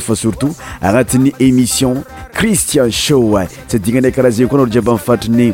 [0.00, 3.36] fa surtout aratini émission christian show
[3.68, 5.52] sa dinga ana karazin koana r diabamfatrini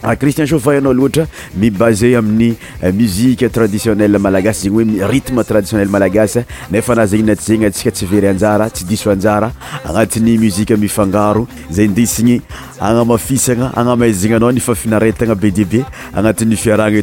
[0.00, 2.54] Ah, cristieha fahanao latra mibase amin'ny
[2.84, 6.36] eh, musike traditionnel malagas zy oetmetradiiemalagas
[6.72, 7.32] eaazny eh.
[7.66, 17.02] atyaskatsy eryjara tsysaraanat'y muzimifgar zasinyanamafisana anamznynafafinaretana bedibe anat'nyfarahna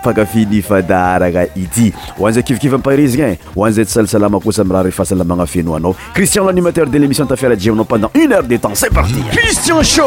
[0.04, 7.84] fakafinifadaaraka ity oanzay kivikivy amparizinaen oanzay tsalsalama kosa amiraha rehefasalamagnafinoanao cristian lanimateur de l'émission tafirajenao
[7.86, 10.00] pendant une heure de temps sest partiisianinsh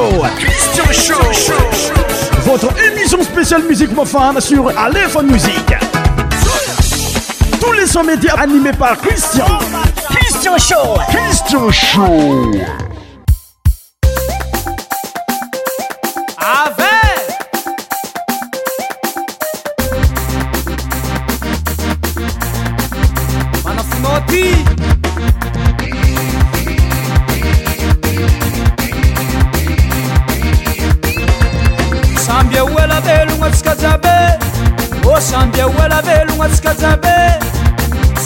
[35.28, 37.16] samby aoalavelogna atsika jiabe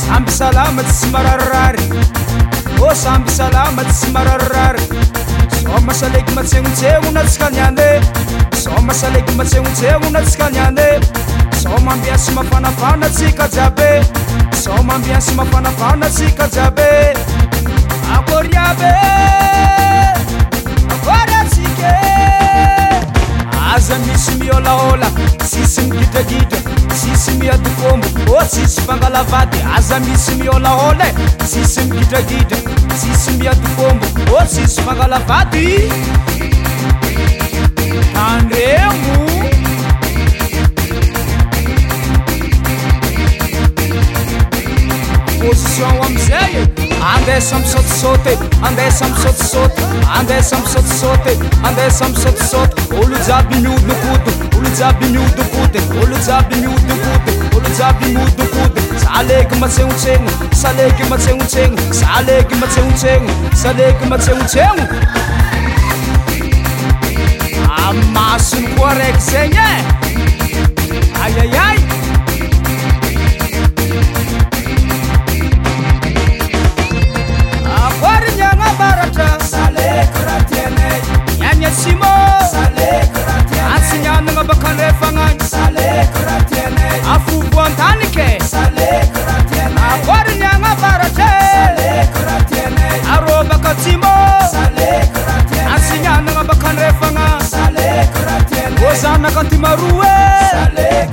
[0.07, 1.91] samby salama tsy sy marariraryny
[2.81, 5.11] ô oh, samby salama tsy sy marariraryny
[5.65, 7.89] zao masalegy matsegnontsegnona atsika niane
[8.62, 10.89] zao masalegi matsegnontsegona atsika niane
[11.62, 13.91] zao mamiany sy maanavana tsi ka jiabe
[14.65, 16.91] zao mambiany sy mavanavana tsi ka jiabe
[18.19, 18.93] akoriabe
[20.95, 21.93] avarytsika
[23.76, 25.06] aza misy miolaola
[25.38, 26.59] tsisy migidragidra
[26.94, 31.12] tssy miadokombo o oh, tsysyfangalavady aza misy miolaola e
[31.44, 32.56] tsisy migidragidra
[32.97, 34.06] tsisy miadokombo
[34.37, 35.69] oh tsisfangalavady
[38.32, 39.25] andreo
[45.49, 48.19] amzayandesamsôtsôt
[48.67, 49.71] andesamstsôanesmstsôt
[51.69, 54.25] anesamstsôt olo jaby miodkot
[54.59, 63.31] olojaby miodkoty olojaby modkot olojaby miodkoty saeky matsenotseno saleky matsenotseno saleky matseotseno
[63.62, 64.82] saleky matseotseno
[67.87, 69.67] amasony ko raiky zegny
[71.26, 71.56] e eh?
[99.23, 101.07] nakantymaroeary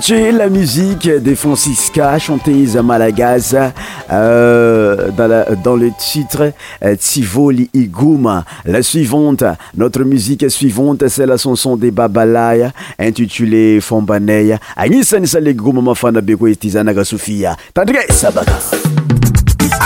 [0.00, 3.54] C'était la musique des Francisca chantée à Malagas
[4.10, 8.46] euh, dans, la, dans, le titre euh, Tivoli Iguma.
[8.64, 9.44] La suivante,
[9.76, 14.58] notre musique suivante, c'est la chanson des Babalaya intitulée Fombaneya.
[14.78, 17.54] Agnisani Saleguma Mafana Beko Estizanaga Sofia.
[17.74, 18.52] Tandré Sabaka.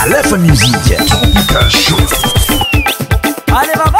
[0.08, 0.94] la Musique.
[3.56, 3.92] Allez,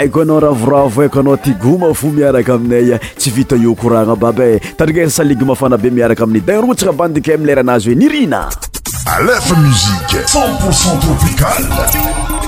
[0.00, 4.44] aiko anao ravoravo aiko anao ti goma fo miaraka aminaya tsy vita io kouragna baba
[4.46, 8.48] e tariger saligy mafana be miaraka amin'ny dinrotsana bandika mileranazy hoe nirina
[9.16, 12.39] alefa muzike cent pourcent tropicale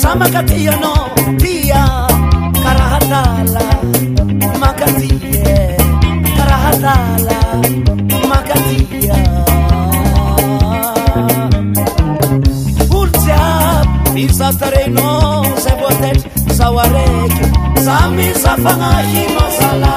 [0.02, 0.94] samakatiano
[1.42, 1.84] tia
[2.64, 3.66] karahatala
[4.62, 5.56] makatie
[6.38, 7.40] karahatala
[8.32, 9.18] makatia
[13.00, 13.42] ulza
[14.24, 15.10] izatareno
[15.64, 16.12] seboate
[16.58, 17.34] sawarek
[17.86, 19.94] samisafangakinosala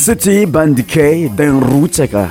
[0.00, 2.30] sy ty bandikey din rotsaka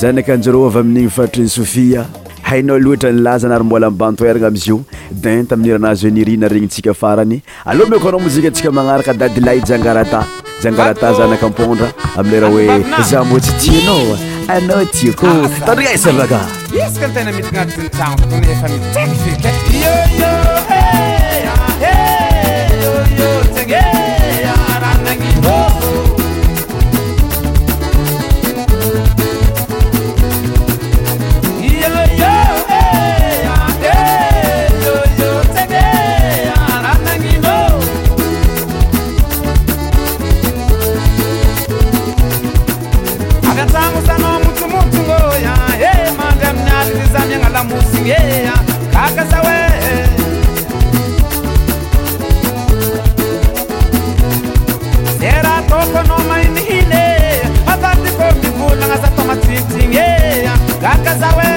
[0.00, 2.04] zanakaanjaro avy amin'igny faritriny sohia
[2.48, 4.76] hainao loatra ny laza anary mbola mbantoerana amiizy io
[5.24, 7.36] din tamin'niranazy hoe nirina regny tsika farany
[7.72, 10.20] aloha mikoanao mozikaatsika manaraka dadilahy jangarata
[10.62, 12.80] jiangarata zanaka ampondra amilerah hoe
[13.10, 13.94] zamotsy tiana
[14.56, 16.44] anao tiakôtndriaisavaka ah,
[18.08, 18.12] ah,
[20.24, 20.29] ah.
[60.80, 61.49] kaka zawe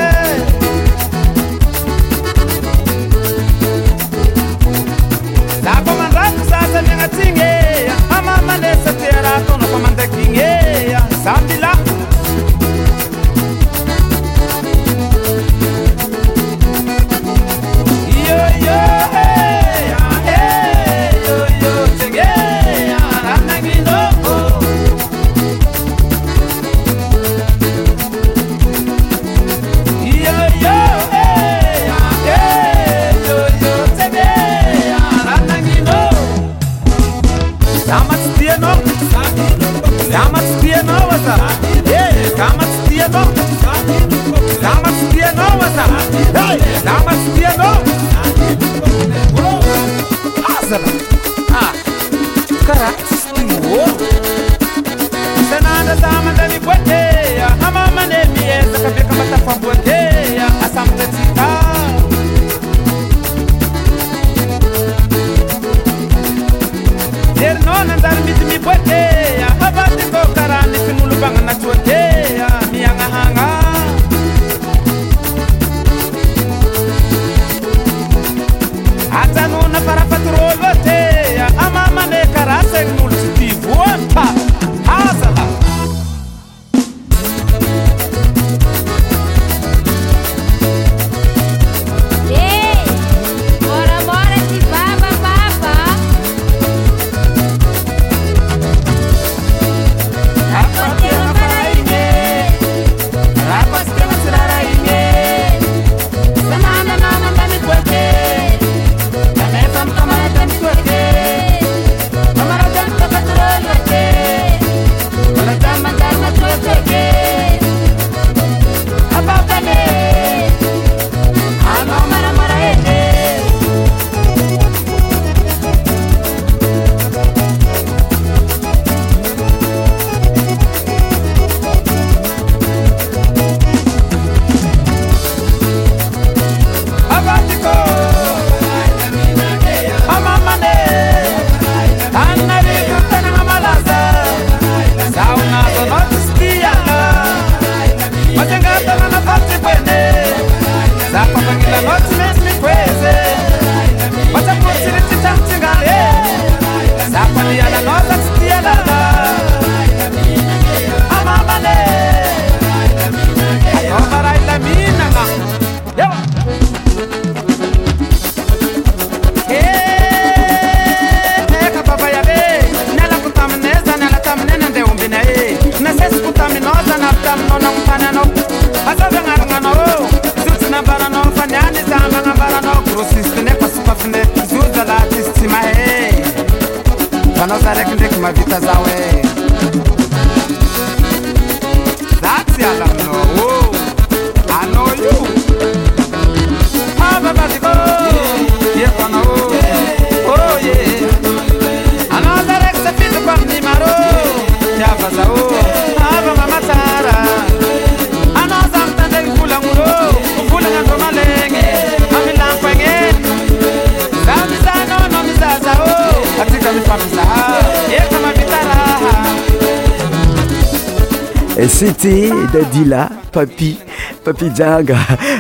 [222.54, 223.78] dadila papi
[224.24, 224.98] papi janga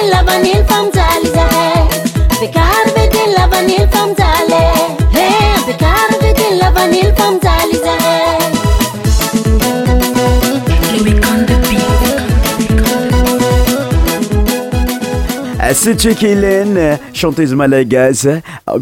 [0.06, 0.24] Ah,
[15.74, 15.98] c'est
[17.14, 17.70] chanteuse un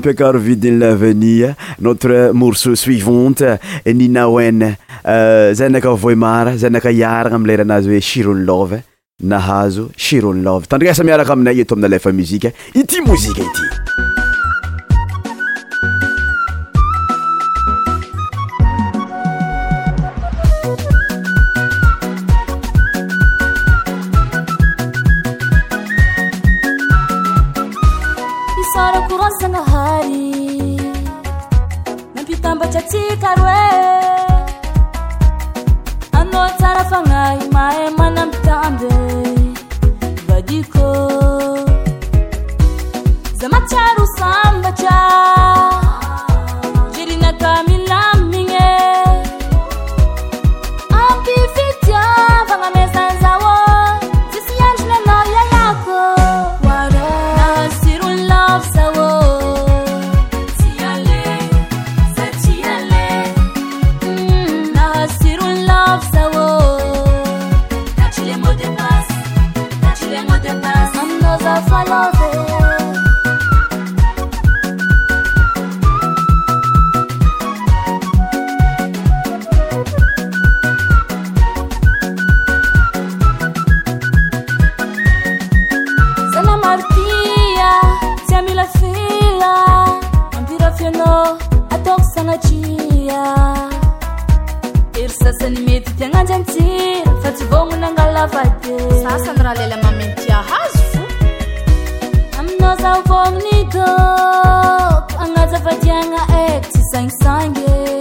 [0.02, 1.54] peu l'avenir.
[1.80, 3.44] Notre morceau suivante,
[3.86, 4.76] Nina Wen.
[5.08, 7.28] Euh, Zanaka Voimar, Zanaka Yar,
[8.02, 8.82] Shirun Love.
[9.22, 13.66] nahazo chiron love tandriasa miaraka aminay eto amina lafa mozika ity mozika ity
[95.34, 101.04] sasany mety tiagnanja ansira fa tsy vonany angalavaty sasany raha lela mamintiahazo
[102.40, 103.88] aminao zao vognonikô
[105.26, 107.98] agnazavadiagna ako tsy sanisangy e.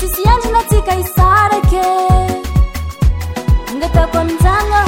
[0.00, 1.86] si sy androna atsika isarake
[3.70, 4.87] andatako aminjagna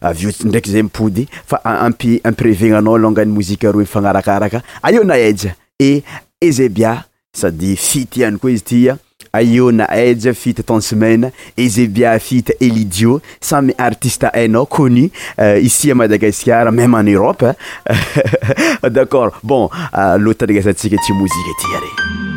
[0.00, 6.02] avio ndraiky zay mipody fa ampi ampirévegnanao alongany mozika reo mifagnarakaraka aio na aja e
[6.40, 8.98] ezebia sady fita iany koa izy tya
[9.32, 15.94] aio na aija fita tan semaine ezebia fita elidio samy artiste ainao connu euh, isia
[15.94, 17.54] madagasikara même en eropa
[18.90, 19.68] d'accord bon
[20.18, 22.27] lo aregasatsika ty mozika tya reny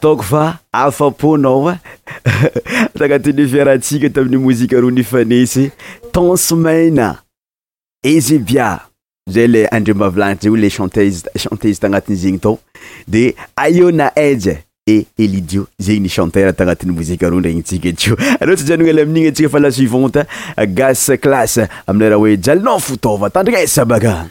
[0.00, 1.78] tkofa afapona
[2.98, 5.70] tanati'yfiaratsika tamiy mozik ronifanesy
[6.14, 7.14] tensmaina
[8.04, 8.80] ezbia
[9.30, 12.48] zay le andre mavilanitryle chantézy tanati'zegny t
[13.08, 13.34] de
[13.72, 20.24] yona aa e elidio zegny nichante ra tanati'y mozikroandrenytsika o a ts jal amin'igny atsikafalasuivante
[20.68, 24.30] gas klas amieraha oe jalina fotvatndriab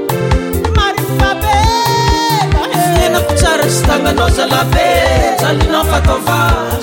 [3.13, 4.87] nako tsara sy tagnanao zalabe
[5.41, 6.37] jalinao fataova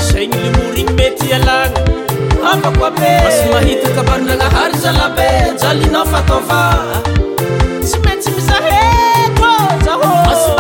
[0.07, 1.79] sagnylemorinbe ty alagna
[2.53, 5.29] ambako abe masy mahitaka bandragnahary zalabe
[5.63, 6.61] jalinao fataovà
[7.87, 9.87] tsy mantsy mizaekmas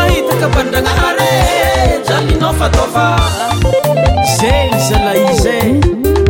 [0.02, 1.32] ahitakabandranahary
[2.08, 3.08] jalina fataovà
[4.38, 5.58] zay zala iz e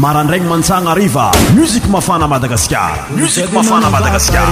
[0.07, 4.51] arandragny mantsagna ariva muziko mafana madagasikara musiko mafana madagasikara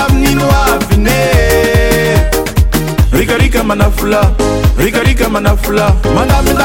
[4.81, 6.61] ikik mnafla madamnin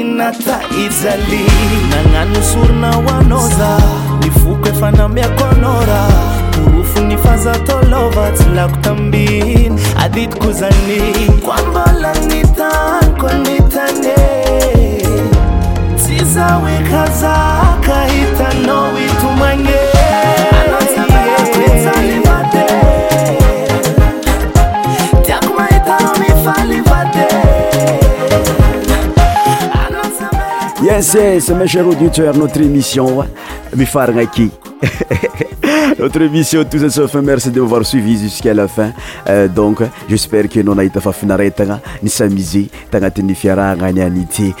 [0.00, 1.42] ynata ijali
[1.90, 3.78] nagnano sorona hoanao za
[4.22, 6.08] ni foka efa namiako anao rah
[6.54, 9.70] torofonifazataolova tsy lako tambiny
[10.04, 14.18] aditiko zany koa mbola gny tako anitane
[15.96, 19.93] tsy zaho ekazaka hitanao itomagne
[31.00, 33.24] C'est mes chers auditeurs, notre émission
[33.76, 34.48] Mifarnaki.
[35.98, 38.92] notre émission tossfin merci de mavoir suivi usqàla fin
[39.56, 39.74] on
[40.10, 44.54] espr e anao nahita fafinatana nstanatyfarahanaaaayaazyetsy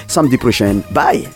[0.08, 0.84] some depression.
[0.94, 1.28] Bye!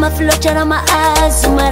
[0.00, 0.78] maflotarama
[1.24, 1.66] azma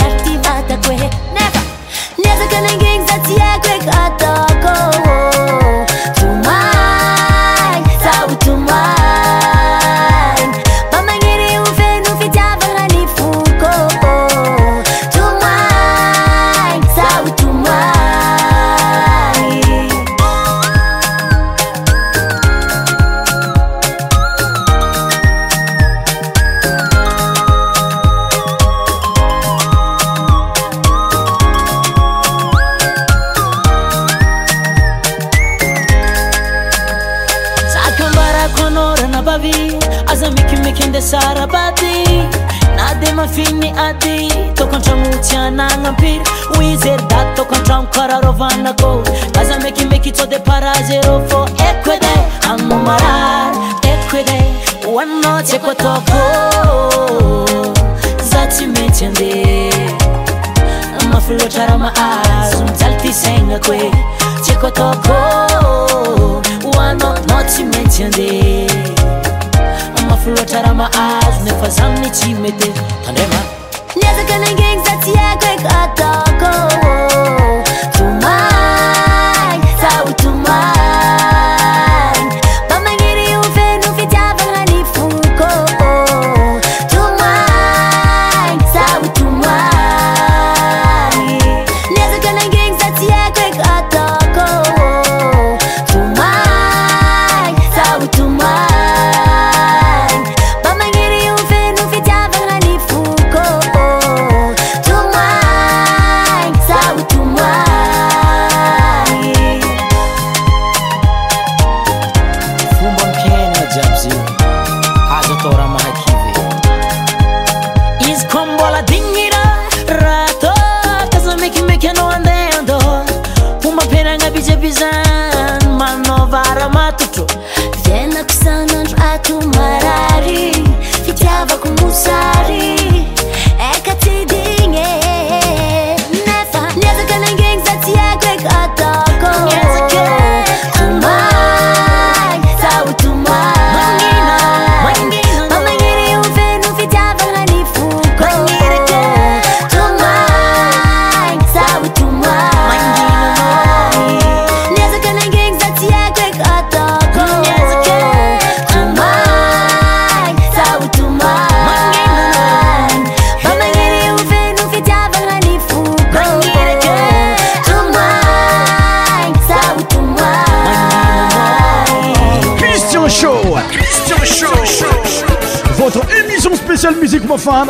[74.56, 76.27] gangs that's yeah, quick at all.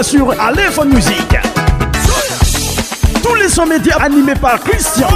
[0.02, 1.36] sur Aléphone Musique.
[3.22, 5.08] Tous les sons médias animés par Christian.